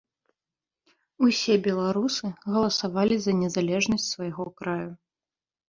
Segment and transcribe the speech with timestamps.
[1.27, 4.91] Усе беларусы галасавалі за незалежнасць свайго краю.